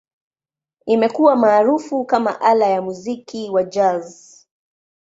[0.85, 4.45] Imekuwa maarufu kama ala ya muziki wa Jazz.